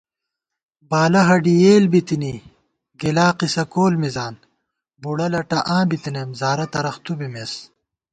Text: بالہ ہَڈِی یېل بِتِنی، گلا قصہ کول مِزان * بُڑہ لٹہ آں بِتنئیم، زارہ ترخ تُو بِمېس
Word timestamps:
بالہ 0.89 1.21
ہَڈِی 1.27 1.55
یېل 1.63 1.83
بِتِنی، 1.91 2.33
گلا 3.01 3.27
قصہ 3.39 3.63
کول 3.73 3.93
مِزان 4.01 4.35
* 4.69 5.01
بُڑہ 5.01 5.27
لٹہ 5.33 5.59
آں 5.75 5.83
بِتنئیم، 5.89 6.29
زارہ 6.39 6.65
ترخ 6.73 6.95
تُو 7.03 7.13
بِمېس 7.19 7.53